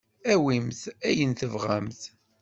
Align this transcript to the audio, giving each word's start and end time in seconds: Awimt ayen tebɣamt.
Awimt 0.33 0.81
ayen 1.07 1.31
tebɣamt. 1.39 2.01